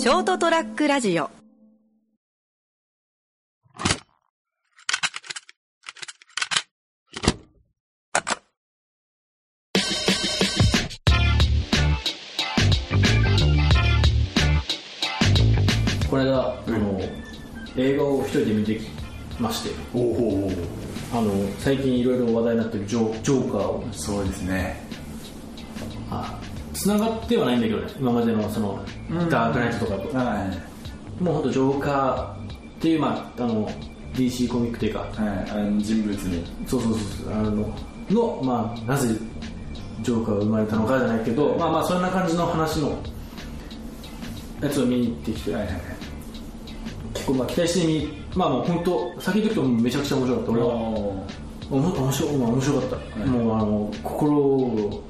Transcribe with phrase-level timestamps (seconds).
[0.00, 1.28] ショートトラックラジオ。
[16.08, 16.98] この間、あの
[17.76, 18.88] 映画を一人で見てき
[19.38, 19.70] まして。
[19.92, 20.50] おお
[21.12, 23.84] あの最近いろいろ話題になってるジョジョーカーを。
[23.92, 24.82] そうですね
[26.80, 28.82] つながってはないんだけどね今までのその、
[29.28, 30.16] ダークナイトとかと。
[30.16, 30.60] は
[31.20, 31.22] い。
[31.22, 33.68] もう本当ジョーカーっていう、まあ、あの
[34.14, 35.06] DC コミックっていうかは
[35.46, 35.50] い。
[35.50, 36.66] あの人物に。
[36.66, 37.76] そうそうそうそうあの
[38.08, 39.14] の、まあ、なぜ
[40.00, 42.98] ジョーカーが生まれたのかじゃないけど、まあまあそんな感じの話の
[44.62, 45.72] やつを見に行ってきて、はいはい
[47.12, 50.52] 結構まあ期待してみまあもう本当先言ってくとめちゃくちゃ面白かった。
[50.52, 50.68] 俺は。
[51.70, 53.26] 面白まあ面白かった、い。
[53.26, 55.09] もうあの心を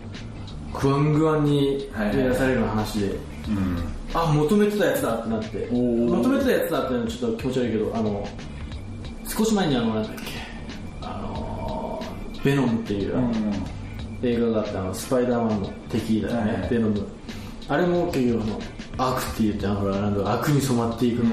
[0.79, 3.78] グワングワンにはいやらされるような話で、うん。
[4.15, 5.69] あ求めてたやつだってなって。
[5.70, 8.28] 求めてたやつだってのはちょっと気持ち悪いけどあの
[9.27, 10.22] 少し前にあのなんだっけ。
[11.03, 12.03] あの
[12.44, 13.33] ベノムっていう、あの
[14.22, 17.06] 映画があってあのスパイダーマンの敵だよね、はいベノム。
[17.69, 18.61] あれも結局あの
[19.12, 21.31] 悪って言ってあのほらなんだ悪に染まっていくの、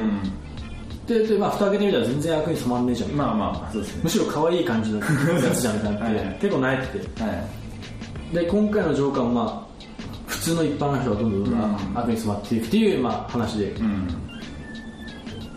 [1.07, 4.01] でで、まあ、蓋開けてみたら全然悪に染まんねえじゃん、まあまあそうですね。
[4.03, 5.05] むしろ可愛い感じのや
[5.53, 7.23] つじゃんみたなって、 はい結構泣いてて。
[7.23, 7.56] はい
[8.33, 9.67] で今回のジョーカーもまあ
[10.27, 11.97] 普通の一般の人がどんどんどんどんうん。
[11.97, 13.71] 悪に染まっていくっていう、まあ、話で。
[13.71, 14.07] うん。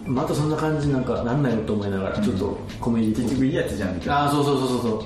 [0.06, 4.22] またそんな感じになんかなんないのと思いながらちょっとコメディ結局いいやつじゃんみたいな。
[4.22, 5.04] ああそうそうそうそうそう。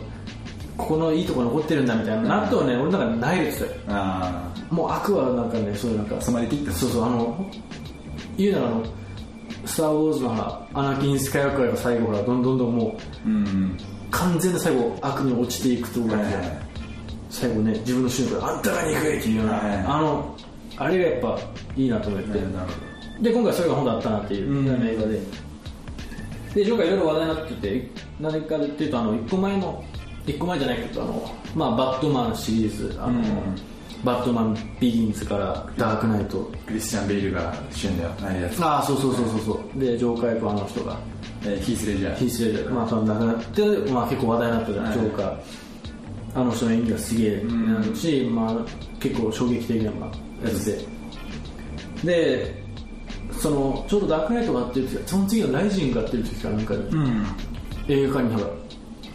[0.76, 2.40] ここのいいとこ残ってるんだみたいな。
[2.40, 3.68] 納豆ね俺の中でないですよ。
[3.88, 7.50] あもう悪はなんかねそういうなんかあ染まりきったそうそうあの
[8.36, 8.84] 言うならあの
[9.66, 13.76] スター・ウォーズのアナキン・スカイウォーカーが最後ほらどんどんどんもううん。
[14.10, 16.63] 完全な最後悪に落ちていくところが、はいはい
[17.34, 19.76] 最後ね自分の瞬間あんたが憎いっていうような、はい。
[19.78, 20.36] あの
[20.76, 21.40] あれがやっぱ
[21.76, 22.38] いいなと思って、
[23.20, 24.86] で今回それが本当あったなっていう、うん。
[24.86, 25.20] 映画で。
[26.54, 29.84] でジョーカーいろいろ話題になってて何かでっていうとあの1個前の
[30.26, 33.24] 1個前じゃないけどあの、まあ、バットマンシリーズあの、うん。
[34.04, 36.38] バットマンビギンズからダークナイト。
[36.38, 38.62] どクリスチャン・ベイルが主演ではないやつ。
[38.62, 39.80] ああそうそうそうそうそう。
[39.80, 40.96] でジョーカー役はあの人が。
[41.42, 42.16] えーヒース・レジャー。
[42.16, 42.72] ヒースレジャー。
[42.72, 44.92] まあその亡くなって、まあ、結構話題になったじゃん、はい。
[44.94, 45.36] ジョーカー
[46.34, 48.56] あの人の演技がすげえなるし、まあ、
[49.00, 50.84] 結構衝撃的なまあやつで。
[52.04, 52.64] で
[53.38, 57.26] そのちょうどダークナイトがあってる時その次のライジングがあってる時かなんかに、うん。
[57.88, 58.46] 映画館にほら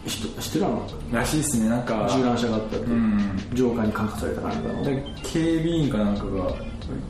[0.06, 2.08] 人知ってるあのらしいっすねなんか。
[2.10, 3.38] 銃乱射があったって、うん。
[3.54, 6.54] ジョーカーに感化されたかなんかので警備員かなんかが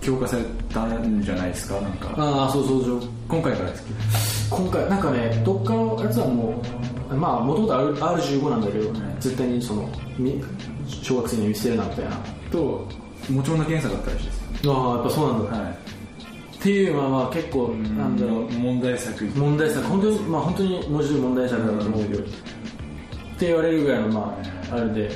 [0.01, 1.81] 強化されたんじゃないですか？
[1.81, 2.15] なんか。
[2.17, 3.03] ああそうそうそう。
[3.29, 4.61] 今回からですけど。
[4.63, 9.89] 今回なんかねどっかのやつはもうまあもともと R15 なんだけど、絶対にその
[10.87, 12.17] 小学生には見せるなみたいな
[12.51, 12.87] と
[13.29, 15.91] 持ち物検査があったらしいですああやっぱそうなんだ、はい
[16.61, 22.11] っていうまあまあ結構なんだろう問題作問題作本当にまあ本当に文字通り問題作だと思うよ、っ
[23.39, 24.39] て言われるぐらいのま
[24.71, 25.11] ああれで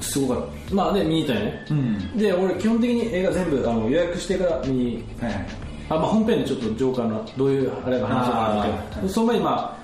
[0.00, 9.08] すごかったまあで見に行ったよね、うんで俺基本的に映画全部あの予約してから見にはいあ、まあ、本編でちょっとジョーカーのどういうあれが話そうかなって、あー。
[9.08, 9.78] その前に、ま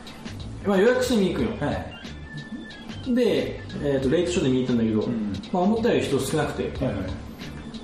[0.65, 1.49] あ、まあ予約して見に行くよ。
[1.67, 3.15] はい。
[3.15, 5.33] で、えー、とレイトショーで見に行ったんだけど、ん。
[5.53, 6.85] まあ、思ったより人少なくて。
[6.85, 7.05] はいはい。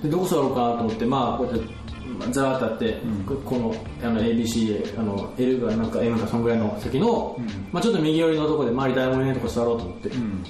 [0.02, 1.74] でどこ座ろうかなと思ってまあこうやって
[2.18, 7.38] まあざーっとあって、ここのあの ABC あの L がなんか M かそんぐらいの席の、
[7.70, 10.42] まあ、ちょっと右寄りのところで周り誰もいないとこ座ろうと思って、うん。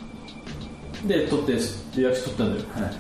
[1.09, 1.53] で取って
[2.01, 2.69] 予約取ったんだよ。
[2.75, 2.93] は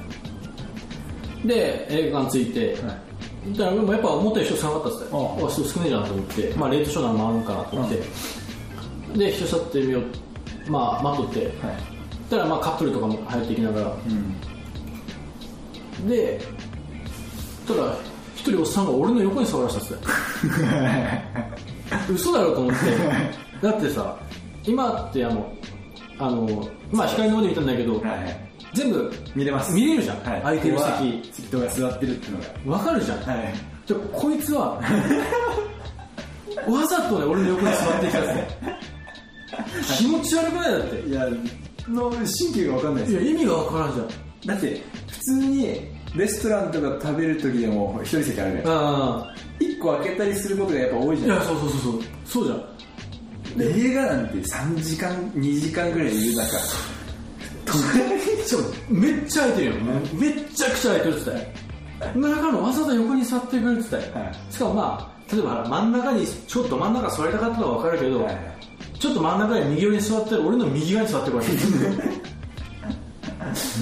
[1.44, 1.46] い。
[1.46, 3.09] で映画館着いて、はい
[3.48, 8.02] だからでもやっぱ思ったより人少なかったっすねあ人少ねえじゃんと思って、まあ、レイトショーなのもあるのかなと思って、
[9.18, 10.02] で人座ってみよう
[10.70, 11.54] まあ待っとって、はい。
[12.28, 13.96] たらまあカップルとかも入っていきながら。
[16.00, 16.08] うん。
[16.08, 16.40] で
[17.66, 17.96] たら
[18.36, 20.00] 一人おっさんが俺の横に座らせたっすね
[22.10, 22.78] 嘘だろと思って。
[23.62, 24.16] だってさ
[24.64, 25.52] 今ってあの
[26.18, 29.72] あのまあ光の方で見たんだけど、はい全部見れます。
[29.72, 30.42] 見れるじゃん、はい。
[30.42, 32.78] 空いてるここは席人が座ってるっていうのが。
[32.78, 33.54] わかるじゃん、はい。
[33.86, 34.80] でこいつは。
[36.68, 38.48] わざとね俺の横に座ってきたっすね
[39.96, 41.08] 気持ち悪くないだって。
[41.08, 41.28] いや
[41.88, 44.08] の神経が分かんないですいや意味がわからんじゃん。
[44.46, 45.80] だって普通に
[46.14, 51.30] レストランとか食べる時でも一人席あるじゃんあ一個開けたりすることがやっぱ多いじゃん。
[51.32, 52.02] あいやそうそうそうそう。
[52.24, 52.70] そうじゃん。
[53.58, 56.56] 映画なんて3時間2時間ぐらいいる中
[58.88, 59.74] めっちゃ空いてるよ、
[60.14, 62.18] めっちゃくちゃ空いてるっつって。
[62.18, 64.52] 中のわざと横に座ってくれるっつって、はい。
[64.52, 68.60] しかもまあ例えば真ん中にちょっと真ん中座りたかったのは分かるけど、はい
[69.00, 71.52] ちょっと真ん中に右寄りに座ってる俺の右側に座ってくれる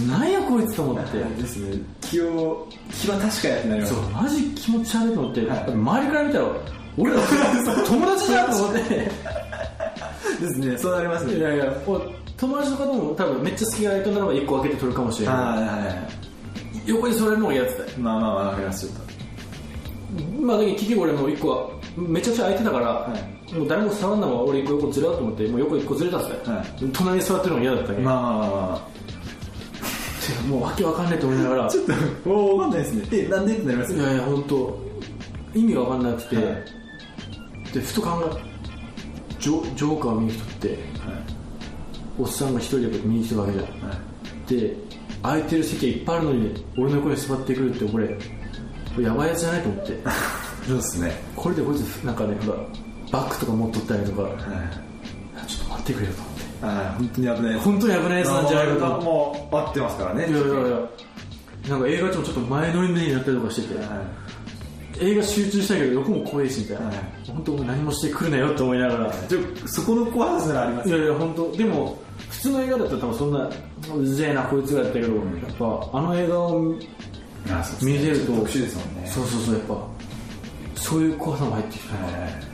[0.09, 1.19] なんやこいつと思って。
[1.19, 1.83] ですね。
[2.01, 3.95] 気を気は確かやってなります。
[3.95, 5.73] そうマジ気持ち悪いと思って、はい。
[5.73, 6.47] 周りから見たら
[6.97, 7.21] 俺ら
[7.85, 8.81] 友達じゃんと思って。
[10.41, 10.79] ですね。
[10.79, 11.35] そうなりますね。
[11.35, 11.65] いやいや
[12.39, 15.37] 友達の方も多分めっちゃ好きな人ならば1個開けて取るかもしれない。
[15.37, 15.67] はいはい。
[15.67, 16.29] はい
[16.87, 17.83] 横に座れるのが嫌だった。
[17.83, 19.13] よまあまあまあわかりますちょっと
[20.41, 23.09] まあだけど結局俺もう1個はめちゃくちゃ空いてたから、は
[23.53, 26.65] もう誰も触んないまま俺1個横ずれだと思ってもう横1個ずれたんですよ、は
[26.95, 28.89] 隣に座ってるのが嫌だったけど、まあまあまあま
[30.49, 31.67] もうわけわかんないと思いながら。
[31.67, 33.09] あちょっともうわかんないですね。
[33.13, 34.79] えなんでってなりますいやいや本当
[35.55, 36.45] 意味が分かんなくて、はい
[37.73, 40.79] でふと考えジョジョーカーを見に来とって
[42.19, 43.65] おっさんが一人で見に来てるわけじゃん。
[43.65, 43.73] はい。
[43.89, 43.99] はい
[44.49, 44.75] で
[45.23, 48.15] 空いてる席がいっぱいあるのに俺の横に座ってくるって俺こ
[48.99, 49.99] れやばいやつじゃないと思って。
[50.67, 51.13] そうですね。
[51.37, 52.59] これでこいつなんかねほら
[53.13, 54.23] バッグとか持っとったりとか。
[54.23, 54.33] はい。
[55.47, 56.67] ちょっと待ってくれよと思って。
[56.67, 56.87] はい。
[56.99, 57.59] 本当に危ない。
[57.59, 59.01] 本当に危ないやつなんじゃないかと。
[59.03, 60.29] もう合ってますからね。
[60.29, 60.79] いやいやいや。
[61.69, 63.85] なんか映画ちょっと前乗りになったりとかしてて、は
[65.01, 66.97] 映画集中したいけど横も怖いしみたいな、はい。
[67.27, 69.13] 本当何もしてくるなよって思いながら、
[69.67, 71.57] そこの怖さならありますいやいや本当。
[71.57, 71.99] でも
[72.31, 73.51] 普通の映画だったら多分そんな
[73.97, 76.61] うぜえなこいつがやったけど、やっぱあの映画を
[77.83, 79.07] 見れると特殊ですもんね。
[79.07, 79.87] そうそうそうやっぱ
[80.75, 82.13] そういう怖さも入ってきて、はい。
[82.21, 82.49] はい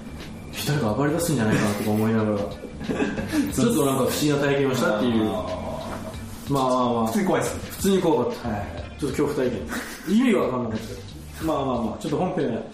[0.66, 2.38] 誰か暴れ出すんじゃないかなとか思いながら。
[3.52, 5.24] ちょっとなんか不思議な体験をしたっていう。
[5.24, 7.06] まあまあまあ。
[7.06, 7.60] 普通に怖いですね。
[7.70, 8.60] 普通に怖かった、はい。
[9.00, 10.16] ちょっと恐怖体験。
[10.16, 12.64] 意味が分かんなかったまあまあまあちょっと本編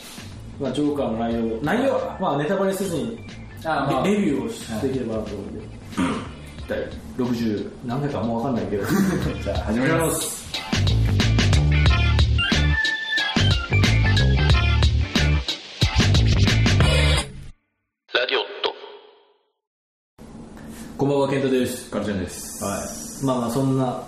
[0.61, 3.19] まあ、ジョーカーの内容内容はまあネタバレせずに
[3.65, 4.05] あまあ。
[4.05, 5.47] レレビューをしていければなと思う。
[5.47, 5.67] んで、
[6.69, 6.79] 第
[7.17, 8.85] 60何回かもう分かんないけど。
[9.43, 10.41] じゃあ始まります
[20.99, 21.91] こんばんは健太です。
[21.91, 22.63] カルちゃんです。
[22.63, 23.25] はい。
[23.25, 24.03] まあまあそんな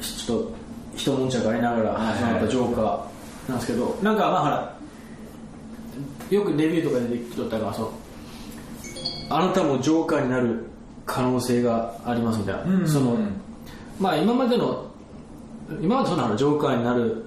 [0.00, 0.52] ちょっと
[0.96, 3.15] 一悶着ありながら始まったジョーカー
[3.48, 4.76] なんですけどなんかまあほら
[6.30, 7.92] よくレビューとかで出てきとったからその
[9.30, 10.64] あなたもジョーカーになる
[11.04, 13.32] 可能性がありますみたいな、うんそのうん。
[14.00, 14.86] まあ今までの
[15.80, 17.24] 今までそんなほらジョーカーになる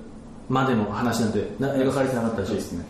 [0.49, 2.85] までの話なんてな描かれてなかったし、ね。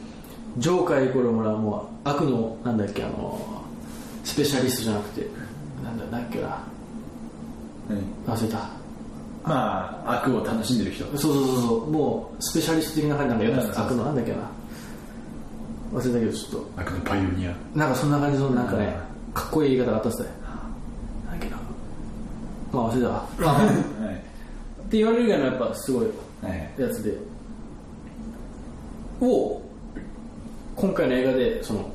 [0.58, 3.64] ジョーカーイコールほらもう悪のなんだっけあの
[4.24, 5.28] スペシャリストじゃなくて
[5.84, 6.64] なんだなんだっけな。
[7.90, 8.79] うん忘れた
[9.44, 11.06] まあ悪を楽しんでる人。
[11.06, 11.92] そうそうそうそう。
[11.92, 14.38] もうスペシャリスト的な感じなんかやうんった悪のなんだっけな。
[15.94, 17.52] 忘れたけどちょっ悪のパイオニア。
[17.52, 18.98] となんかそんな感じのなんかね
[19.32, 20.30] うかっこいい言い方があったっすね。
[21.26, 21.58] なんだっけな。
[22.72, 23.28] まあ忘れたわ。
[23.40, 24.90] はい。
[24.90, 26.08] て言われる以外のやっぱすごい
[26.78, 27.18] やつで。
[29.22, 29.62] を
[30.76, 31.90] 今回の映画でその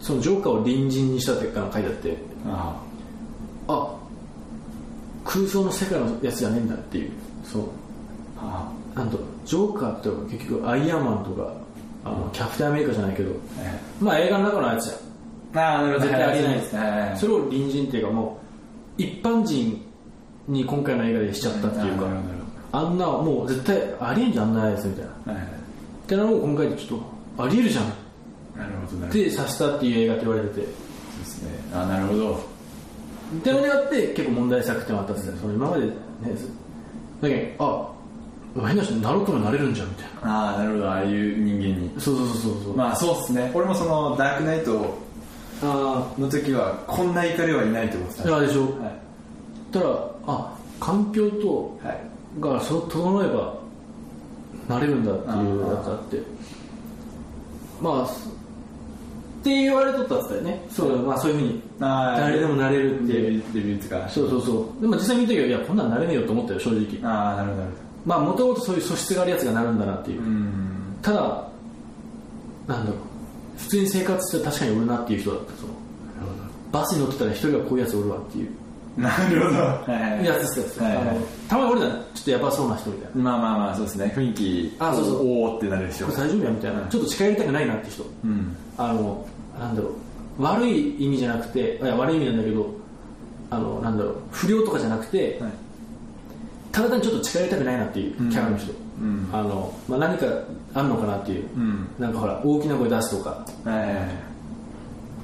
[0.00, 2.16] そのジョーカーを隣人にしたって書いてあって。
[2.46, 2.91] ああ
[5.32, 7.10] 空想の世界のやつじゃねえんだっていう。
[7.42, 7.62] そう。
[8.36, 11.54] あなんとジョーカーって結局アイアンマンとか
[12.04, 13.40] あのキャプテンアメリカじゃないけどはい
[14.00, 16.10] まあ映画の中のやつじゃんああなるほど。
[16.10, 17.14] 絶対ありえないですね。
[17.16, 18.38] それを隣人っていうかも
[18.98, 19.82] う一般人
[20.48, 22.06] に今回の映画でしちゃったっていうか。
[22.74, 25.12] あんなもう絶対ありえんじゃんあんなやつみたいな。
[25.12, 25.46] っ
[26.06, 27.00] てなのを今回でちょっ
[27.36, 27.84] とありえるじゃん。
[27.84, 27.86] っ
[28.56, 29.24] なるほどなるほど。
[29.24, 30.62] てさせたっていう映画って言われてて。
[30.62, 30.66] そう
[31.20, 31.50] ですね。
[31.74, 32.51] あなるほど
[33.38, 35.34] ってのにあって結構問題作ってのがあったんですよ。
[35.40, 35.92] その今までね
[37.20, 37.94] だけど
[38.56, 40.46] あ変な人になろうともなれるんじゃんみたいな。
[40.50, 40.90] ああなるほど。
[40.90, 41.90] ああいう人間に。
[41.98, 42.62] そうそうそうそう。
[42.64, 43.50] そう、まあそうですね。
[43.54, 44.98] 俺もそのダークナイト
[45.62, 49.72] あの時はこんな怒りはいないと思ってたあいやでしょ、はい。
[49.72, 49.86] たら
[50.26, 52.00] あ環境とはい。
[52.40, 53.54] がそ整えば
[54.68, 56.18] なれるんだっていうやつあって。
[57.80, 58.08] まあ
[59.42, 60.64] って言われとったっつったよね。
[60.70, 61.62] そう,、まあ、そういうふうに。
[61.80, 64.08] 誰でもなれるってレビューレビューとか。
[64.08, 64.80] そうそうそう。
[64.80, 66.86] でも実際見たけどいやこんなんなれねえよと思ったよ正直。
[67.02, 67.62] ああなるほど。
[68.06, 70.22] まあもともとそういう素質があるやつがなるんだなっていう、
[71.02, 71.48] ただ
[72.68, 72.98] なんだろう。
[73.58, 75.72] 普通に生活して確かにおるなっていう人だったその
[76.72, 78.50] バスに乗ってたら一人がこういうやつおるわっていう。
[78.96, 79.56] なるほど。
[79.56, 81.16] はいやつですよ、はいはい。
[81.48, 83.22] たまに俺らちょっとヤバそうな人みたいな。
[83.22, 84.12] まあまあまあそうですね。
[84.16, 85.26] 雰囲気あそうそう。
[85.26, 86.80] おおってなるでしょ大丈夫やみたいな。
[86.88, 88.04] ちょっと近寄りたくないなって人。
[88.24, 89.26] うんあの
[89.58, 89.90] なんだろ
[90.38, 92.82] う悪い意味じゃなくていや悪い意味なんだけど
[93.50, 95.52] あのなんだろう不良とかじゃなくて、はい。
[96.72, 99.28] ただ単にちょっと近寄りたくないなっていうキャラの人、うん。
[99.30, 100.26] あのまあ、何か
[100.72, 101.86] あんのかなっていう、うん。
[101.98, 103.44] なんかほら大きな声出すとか。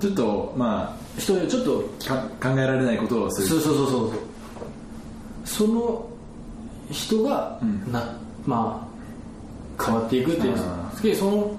[0.00, 3.48] ちょっとま人よりちょっと考えられないことをする。
[3.48, 4.12] そうそうそうそう
[5.44, 6.06] その
[6.90, 7.90] 人が、うん。
[7.90, 8.14] な
[8.44, 8.86] ま
[9.78, 11.16] あ変わっていくっていう。
[11.16, 11.56] その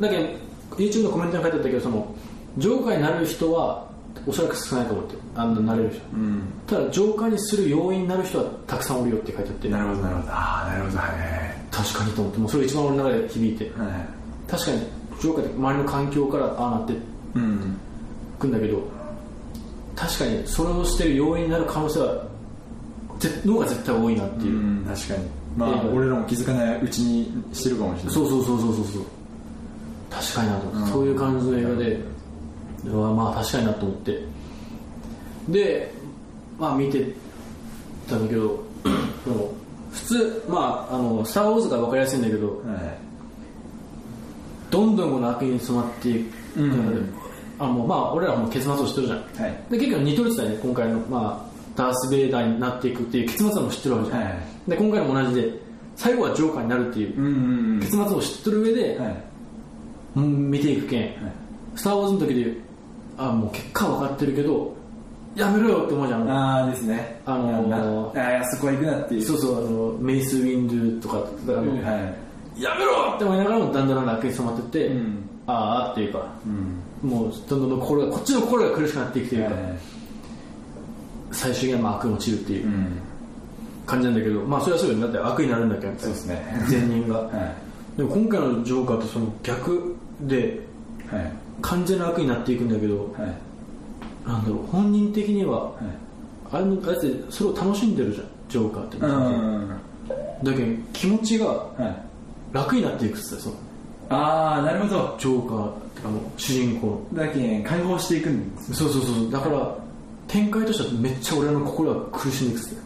[0.00, 0.28] だけど
[0.76, 2.14] YouTube のコメントに書いてあったけどその
[2.58, 3.88] ジョーカーになる人は
[4.26, 6.00] おそらく少ないと思ってあんななれる人。
[6.14, 6.42] うん。
[6.66, 9.68] ただジョーカーにする要因になる人はたくさんおるよって書いてあって。
[9.68, 10.28] なるほどなるほど。
[10.32, 10.98] ああなるほど。
[10.98, 11.10] はい。
[11.70, 12.38] 確かにと思って。
[12.40, 13.70] もうそれ一番俺の中で響いて。
[13.78, 13.86] はい。
[13.88, 14.06] はい
[14.48, 14.78] 確かに
[15.20, 16.94] ジョーカーって周りの環境からああなって
[17.36, 17.76] うん。
[18.40, 18.82] くんだけど
[19.94, 22.24] 確かにそれをしてる要因になる可能性は
[23.20, 25.24] ぜの方が絶対多いなっていう、うん確かに。
[25.56, 28.14] まあ俺らも気づかないうちにしてるかもしれない。
[28.14, 29.02] そうそうそうそうそうそう
[30.10, 30.68] 確かになと。
[30.68, 31.98] 思って、うんそういう感じの映画で。
[32.86, 34.22] うわまあ確かになと思って。
[35.48, 35.92] で
[36.58, 37.14] まあ見て
[38.08, 38.62] たんだけど
[39.92, 42.58] 普通まああの「スター・ウォーズ」が分かりやすいんだけどはい。
[44.70, 46.24] どんどんこの悪意に染まってい
[46.54, 46.60] く。
[46.60, 47.12] うん。
[47.58, 49.18] あのまあ俺らも結末を知ってるじゃん。
[49.18, 49.62] はい。
[49.70, 54.34] で結構似とるってたよね今回の、まあ、ダース・ベイダーになっていくっていう結末も知ってるわけじゃん、はい。
[54.68, 55.52] で今回も同じで
[55.96, 59.08] 最後はジョーカーになるっていう結末を知ってる上で、はい。
[59.08, 59.29] うん
[60.14, 61.14] 見ていくけん、
[61.76, 62.52] スター・ウォーズの時で
[63.18, 64.74] あもう結果は分かってるけど
[65.36, 66.28] やめろよって思うじゃん。
[66.28, 67.20] ああですね。
[67.24, 69.22] あのーなああそこは行くなっていう。
[69.22, 72.14] そうそうあのメイス・ウィンドゥとかだから、うんは
[72.56, 72.62] い。
[72.62, 75.18] やめろって思いながらもだんだんだんだん悪意に染まってって、うん。
[75.46, 76.26] ああっていうか
[77.02, 77.08] うん。
[77.10, 79.78] もうどんどん心がこっちの心が苦しくなっていくというか、はい。
[81.30, 82.86] 最終的にはまあ悪に落ちるっていううん。
[83.86, 85.86] 感じなんだけど、まあそれはそうよだって悪になるんだけ？
[85.86, 86.64] どそうですね。
[86.68, 87.18] 善人が。
[87.30, 87.54] は
[87.96, 89.94] でも今回のジョーカーとその逆
[90.26, 90.60] で
[91.12, 91.32] いはい。
[91.62, 94.28] 完全な悪になっていくんだけどはい。
[94.28, 95.74] なんだろう本人的にははい。
[96.52, 99.68] あれのあれってそれを楽しんでるじゃんジョーカーって、うん。
[100.42, 102.54] だけど気持ちがはい。
[102.54, 103.56] 楽になっていくっつってその。
[104.08, 105.16] ああなるほど。
[105.20, 109.76] ジョーカーってかもう主人公だけん解放していくんですのそうそうそうだから
[110.26, 112.80] 展開としてはめっちゃ俺の心が苦しんでいくっつって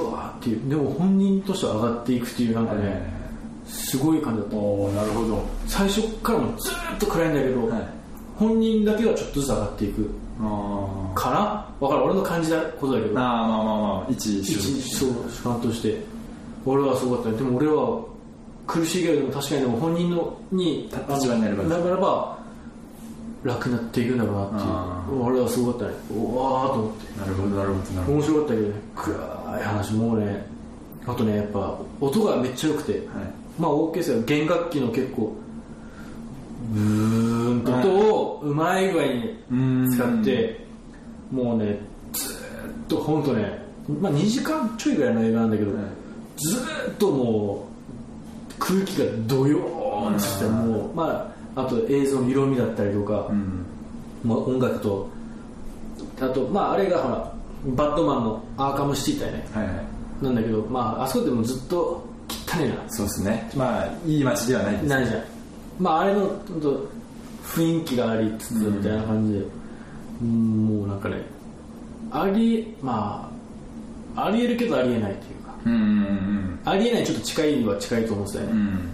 [0.00, 0.68] うわーっていう。
[0.68, 3.17] でも本人としては上がっていくっていうなんかね
[3.68, 4.56] すごい感じだった。
[4.56, 5.42] おおなるほど。
[5.66, 7.88] 最初からもずーっと暗いんだけど、はい。
[8.36, 10.10] 本人だけはちょっとずつ上がっていく。
[10.40, 11.68] あかな？
[11.80, 13.18] 分からん俺の感じたことだけど。
[13.18, 16.00] あまあまあまあまあ一そう主観として。
[16.64, 17.36] 俺はすごかったね。
[17.36, 18.04] でも俺は
[18.66, 21.64] 苦しいけどでも確かにでも本人のにた立場になれば。
[21.64, 22.38] ならば
[23.44, 25.94] 楽になっていくんだろうなってあいう俺はすごかったね。
[26.10, 27.20] うわーと思って。
[27.20, 28.74] なるほどなるほどなるほ面白かったけどね。
[28.96, 30.46] 暗い話もうね。
[31.06, 33.06] あとねやっぱ音がめっちゃ良くて、どはい
[33.58, 35.36] まあオーケストラ弦楽器の結構
[36.72, 40.66] ブーンと音をうまい具合に使って
[41.30, 41.80] もうね
[42.12, 43.62] ずーっと本当ね、
[44.00, 45.84] まあ、2時間ちょいぐらいの映画なんだけど、はい。
[46.36, 47.68] ずーっとも
[48.50, 50.52] う空気がドヨーンとしてうん。
[50.72, 53.66] もう、まあ、あと映像の色味だったりとか、うん。
[54.24, 55.08] まあ、音楽と
[56.20, 57.32] あとまああれがほら
[57.76, 59.48] バットマンのアーカムシティってね。
[59.52, 60.24] はいはい。
[60.24, 62.04] なんだけど、まあ、あそこでもずっと
[62.88, 63.50] そうですね。
[63.56, 65.22] まあいい街ではないですないじゃん。
[65.78, 66.88] まああれのほんと
[67.44, 69.44] 雰囲気がありつつみたいな感じで、
[70.22, 71.22] うんもうなんかね
[72.10, 73.30] ありま
[74.16, 75.54] あありえるけどありえないっていうか。
[75.64, 78.58] うんうんありえないちょっと近いは近いと思ってたよね、うん。
[78.58, 78.88] うん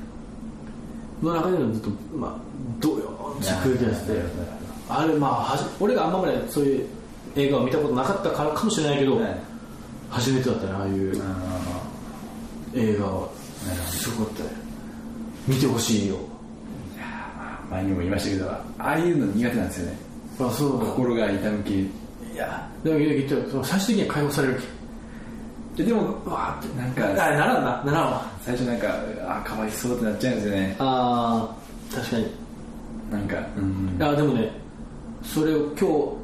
[1.23, 2.37] の中でもずっとまあ
[2.80, 4.12] どうよーって空気がして。
[4.12, 4.44] いやいやいや
[4.88, 6.87] あれまあはじ俺があんままでそういう
[7.37, 9.37] 映画を見たことなかったからかもしれないけど、はい。
[10.11, 11.83] 初めてだったねああいうあ
[12.75, 13.28] 映画は
[13.90, 14.50] すごかったね。
[15.49, 16.16] 見てほしいよ。
[17.68, 19.99] ー前にも言いましたけどああいうの苦手なんですよね。
[20.40, 20.78] あそう。
[20.80, 21.73] だ心が痛む系。
[21.80, 21.88] い
[22.37, 22.68] や。
[22.83, 24.61] でも言った最終的には解放される
[25.76, 28.88] ででもわーってなんあかならんなならんわ最初なんか
[29.26, 32.26] あーかわいそうってなっちゃうんですよねあー確かに
[33.11, 34.52] なんかうんあでもね
[35.23, 36.14] それを今日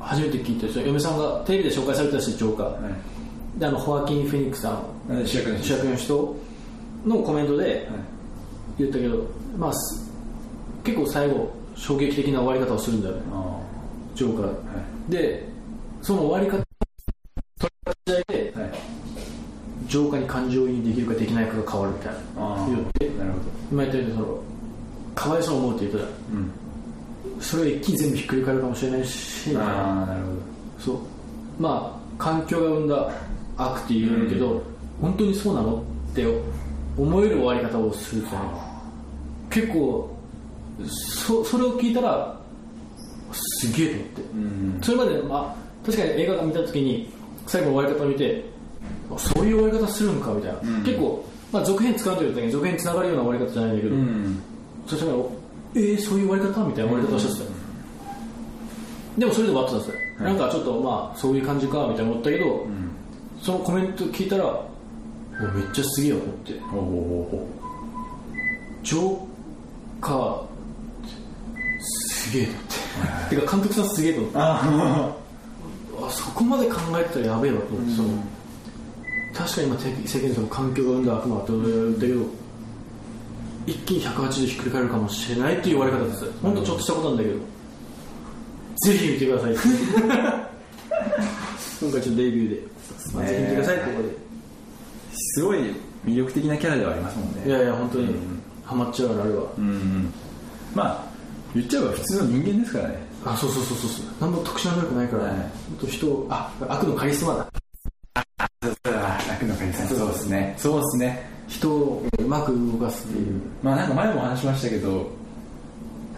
[0.00, 6.36] 初めて聞いてその嫁さんがテレビで紹介されてたしジョーカーはいであのホアキン・フェニックスさん主役の人
[7.04, 7.88] のコメントで
[8.78, 9.26] 言ったけど、
[9.58, 10.10] まあ、す
[10.84, 13.22] 結構最後衝撃的な終わり方をするんだよね。
[13.32, 13.60] あ
[14.14, 14.52] ジョーカー、は
[15.08, 15.46] で
[16.02, 16.62] その終わり方
[17.58, 18.70] 取り立ち合いでーはい。
[19.86, 22.18] ジョーカーに感情移入できるかできないかが変わるみたいな。
[22.38, 23.38] あ言ってーなるほ
[23.70, 24.42] 今言ったようにその
[25.14, 27.42] かわいそうに思うって言ったらどうん。
[27.42, 29.56] それを一気に全部ひっくり返るかもしれないし。
[29.56, 30.26] ああなるほ
[30.78, 30.98] そう。
[31.58, 33.12] まあ環境が生んだ
[33.58, 34.62] 悪って言うけど、
[35.00, 35.82] 本当にそうなの？
[36.12, 36.24] って
[36.98, 38.36] 思える終わり方をするとね
[39.50, 40.16] 結構
[40.86, 42.38] そそれを聞いたら
[43.32, 44.22] すげえと思って。
[44.22, 44.78] どうん。
[44.82, 47.10] それまで、まあ、確かに映画を見た時に
[47.46, 48.44] 最後の終わり方を見て
[49.10, 50.84] あそういう終わり方するんかみたいな、うん。
[50.84, 54.42] 結構、まあ、続編使うと言ったけど続編につながるような終わり方じゃないんだけど、うん。
[54.86, 55.12] そしたら
[55.74, 57.50] えー、そういう終わり方みたいな終わり方をしてたよ、
[59.18, 62.90] でもそれで終わってたんですよ、はいなんかちょっとまあそういう感じかみたいな思ったけど、うん。
[63.42, 64.70] そのコメント聞いたらお
[65.40, 66.52] めっちゃすげえよって。
[68.82, 69.18] ジョー
[70.00, 70.46] カー
[71.80, 72.76] すげえと思って。
[73.36, 75.16] てか監督さんすげえと思ってあ
[75.98, 78.08] あそこまで考えてたらやべえわと思って、その
[79.34, 82.20] 確かに今て世間でも環境が生んだ悪魔って俺は言ったけど
[83.66, 86.24] 一気に180度ひっくり返るかもしれないっていう言われ方です。
[86.40, 87.36] 本当ちょっとしたことなんだけど、
[88.76, 89.54] ぜひ見てください
[91.80, 92.62] 今回ちょっとデビューで、
[93.14, 94.25] まあぜひ見てくださいここ
[95.16, 95.58] すごい
[96.04, 97.42] 魅力的なキャラではありますもんね。
[97.42, 98.42] でいやいや本当に、うん。
[98.64, 99.44] ハマっちゃうからあれは。
[99.58, 100.12] うんうん。
[100.74, 101.04] まあ
[101.54, 102.96] 言っちゃえば普通の人間ですからね。
[103.24, 104.06] あそうそうそうそうそう。
[104.20, 105.32] 何も特殊な能力ないから、はい。
[105.32, 105.48] 本
[105.80, 107.48] 当人をあ悪のカリスマだ。
[109.28, 110.54] 楽の神さんそうですね。
[110.58, 111.30] そうですね。
[111.48, 115.08] 人をうまく動かすっていう、まあなんか前も話しましたけど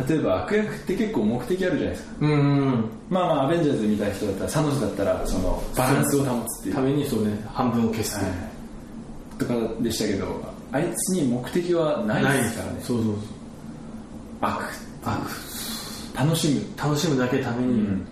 [0.08, 2.16] 例えば悪役って結構目的あるじゃないですか。
[2.20, 2.34] うんう
[2.70, 6.74] んまあまあアベンジャーズ見た人だったらサノスだったらそのバランスを保つっていう。
[6.74, 8.57] ためにそうね半分を消す、はい
[9.38, 10.40] とかでしたけど
[10.73, 12.80] あいつに目的はないですからね。
[12.83, 13.14] そうそうそう。
[14.40, 14.64] 悪。
[15.04, 15.18] 悪
[16.14, 18.02] 楽しむ楽しむだけために、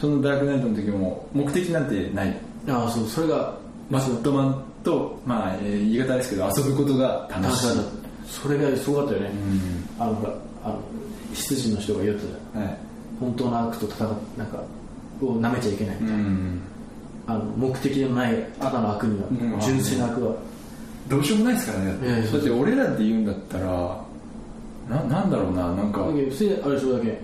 [0.00, 2.36] そのダークナイトの時も目的なんてない。
[2.68, 3.06] ああそう。
[3.06, 3.54] それが
[3.90, 7.66] マットマンと、まあ、えー言い方ですけど遊ぶことが楽しい。
[8.26, 9.30] それがすごかったよね、
[9.98, 10.02] うん。
[10.02, 10.32] あのほら
[10.64, 10.80] あの
[11.34, 12.24] 執事の人が言って
[12.54, 12.60] た。
[12.60, 12.78] はい。
[13.18, 14.62] 本当の悪と戦っなんか
[15.20, 16.60] を舐めちゃいけない、うん。
[17.26, 19.60] あの目的のないただの悪には、うん。
[19.60, 20.36] 純粋な悪は
[21.08, 22.30] どうしようもないですからね。
[22.32, 24.00] だって俺らって言うんだったら
[24.88, 26.00] ななんだろうななんか。
[26.00, 26.22] だけ？
[26.22, 27.20] どそれであれでしょだけ。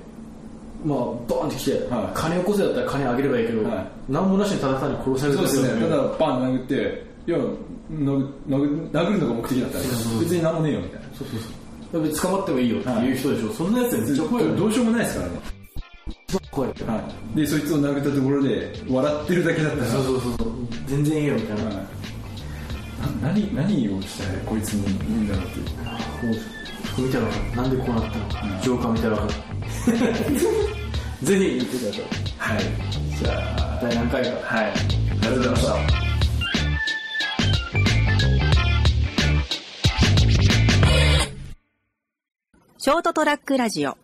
[0.85, 2.19] まあボーンって来て、はい。
[2.19, 3.87] 金を起こせだったら金あげればいいけど、はい。
[4.09, 5.69] 何もなしにただ単に殺されるそうですね。
[5.69, 9.85] だけだただバン殴っていや殴殴殴るのが目的だったら
[10.21, 11.07] 別に何もねえよみたいな。
[11.15, 11.53] そうそうそう。
[11.93, 15.41] 捕まってもいいよっていう人でしょ、そんなやつめっちゃ怖いどうしようもないですからね、
[16.51, 17.01] 怖いよは
[17.35, 19.87] い、でそいつを殴ったところで笑ってるだけだったら。
[19.87, 20.49] そうそうそうそう。
[20.87, 21.75] 全然いいよみたいな、はい。
[21.75, 21.81] な
[23.23, 25.67] 何何をしたらこいつにいいんだろうっていう。
[25.67, 26.33] も
[26.99, 27.57] う見たら分かる。
[27.57, 29.47] なんでこうなったのか、ジョーカー見たら分かる。
[31.23, 32.03] ぜひ見てください。
[32.39, 32.63] はい。
[33.19, 33.79] じゃあ。
[33.83, 34.29] 第何回か。
[34.43, 34.67] はい。
[34.67, 36.07] ありがとうございました。
[42.79, 43.99] ショートトラックラジオ